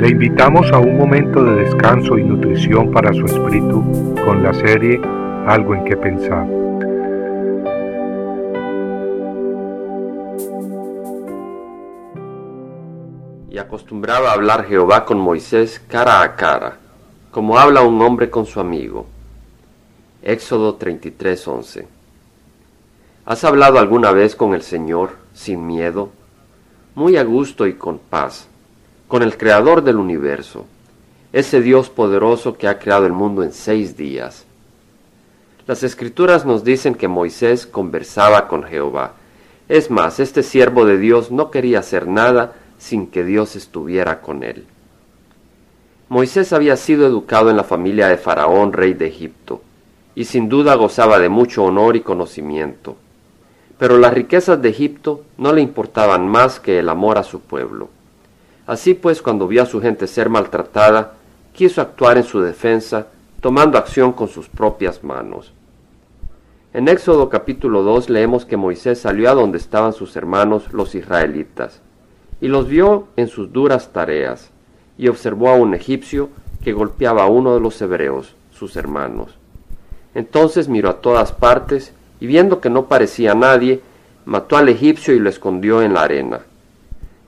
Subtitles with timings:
[0.00, 3.84] Le invitamos a un momento de descanso y nutrición para su espíritu
[4.24, 4.98] con la serie
[5.46, 6.46] Algo en que pensar.
[13.50, 16.78] Y acostumbraba a hablar Jehová con Moisés cara a cara,
[17.30, 19.04] como habla un hombre con su amigo.
[20.22, 21.86] Éxodo 33:11
[23.26, 26.08] ¿Has hablado alguna vez con el Señor sin miedo,
[26.94, 28.49] muy a gusto y con paz?
[29.10, 30.66] Con el Creador del universo,
[31.32, 34.44] ese Dios poderoso que ha creado el mundo en seis días.
[35.66, 39.14] Las escrituras nos dicen que Moisés conversaba con Jehová.
[39.68, 44.44] Es más, este siervo de Dios no quería hacer nada sin que Dios estuviera con
[44.44, 44.64] él.
[46.08, 49.60] Moisés había sido educado en la familia de Faraón, rey de Egipto,
[50.14, 52.94] y sin duda gozaba de mucho honor y conocimiento.
[53.76, 57.88] Pero las riquezas de Egipto no le importaban más que el amor a su pueblo.
[58.70, 61.14] Así pues, cuando vio a su gente ser maltratada,
[61.52, 63.08] quiso actuar en su defensa,
[63.40, 65.52] tomando acción con sus propias manos.
[66.72, 71.80] En Éxodo capítulo 2 leemos que Moisés salió a donde estaban sus hermanos los israelitas,
[72.40, 74.52] y los vio en sus duras tareas,
[74.96, 76.28] y observó a un egipcio
[76.62, 79.36] que golpeaba a uno de los hebreos, sus hermanos.
[80.14, 83.80] Entonces miró a todas partes, y viendo que no parecía nadie,
[84.26, 86.42] mató al egipcio y lo escondió en la arena.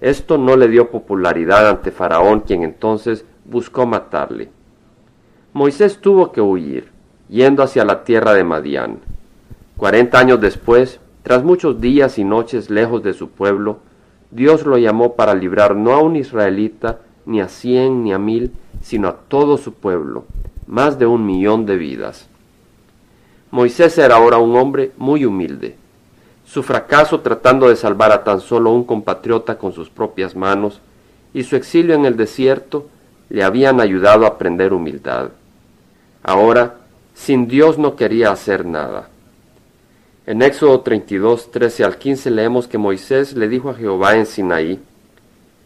[0.00, 4.50] Esto no le dio popularidad ante Faraón, quien entonces buscó matarle.
[5.52, 6.90] Moisés tuvo que huir,
[7.28, 8.98] yendo hacia la tierra de Madián.
[9.76, 13.78] Cuarenta años después, tras muchos días y noches lejos de su pueblo,
[14.30, 18.52] Dios lo llamó para librar no a un israelita, ni a cien, ni a mil,
[18.80, 20.24] sino a todo su pueblo,
[20.66, 22.28] más de un millón de vidas.
[23.50, 25.76] Moisés era ahora un hombre muy humilde,
[26.50, 30.80] su fracaso tratando de salvar a tan solo un compatriota con sus propias manos
[31.34, 32.86] y su exilio en el desierto
[33.28, 35.28] le habían ayudado a aprender humildad.
[36.22, 36.76] Ahora,
[37.14, 39.10] sin Dios no quería hacer nada.
[40.24, 44.80] En Éxodo 32, 13 al 15 leemos que Moisés le dijo a Jehová en Sinaí,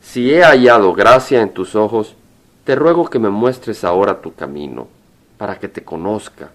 [0.00, 2.14] Si he hallado gracia en tus ojos,
[2.62, 4.86] te ruego que me muestres ahora tu camino,
[5.38, 6.50] para que te conozca,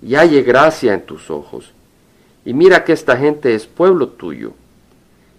[0.00, 1.72] y halle gracia en tus ojos
[2.44, 4.52] y mira que esta gente es pueblo tuyo.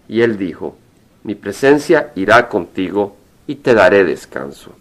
[0.07, 0.75] Y él dijo,
[1.23, 3.15] mi presencia irá contigo
[3.47, 4.71] y te daré descanso.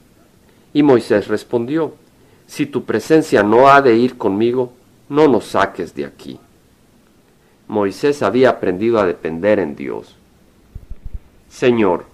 [0.73, 1.95] Y Moisés respondió,
[2.47, 4.73] si tu presencia no ha de ir conmigo,
[5.09, 6.39] no nos saques de aquí.
[7.69, 10.17] Moisés había aprendido a depender en Dios.
[11.49, 12.05] Señor,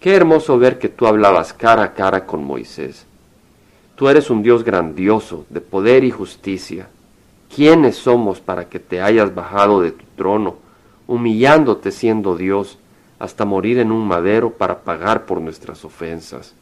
[0.00, 3.04] qué hermoso ver que tú hablabas cara a cara con Moisés.
[3.96, 6.88] Tú eres un Dios grandioso, de poder y justicia
[7.56, 10.56] ¿Quiénes somos para que te hayas bajado de tu trono,
[11.06, 12.76] humillándote siendo Dios,
[13.18, 16.52] hasta morir en un madero para pagar por nuestras ofensas?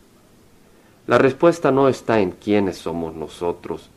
[1.08, 3.90] La respuesta no está en quiénes somos nosotros,